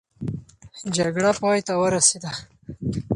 [0.95, 2.31] جګړه پای ته ورسېده.